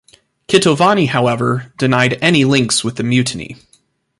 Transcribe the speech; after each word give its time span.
Kitovani, 0.47 1.09
however, 1.09 1.71
denied 1.77 2.17
any 2.23 2.43
links 2.43 2.83
with 2.83 2.95
the 2.95 3.03
mutiny. 3.03 3.55